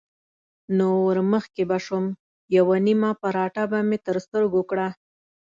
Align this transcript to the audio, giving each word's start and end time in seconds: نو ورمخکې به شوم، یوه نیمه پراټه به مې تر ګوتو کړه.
نو 0.77 0.87
ورمخکې 1.07 1.63
به 1.69 1.77
شوم، 1.85 2.05
یوه 2.57 2.77
نیمه 2.85 3.11
پراټه 3.21 3.63
به 3.71 3.79
مې 3.87 3.97
تر 4.05 4.15
ګوتو 4.53 4.61
کړه. 4.69 4.87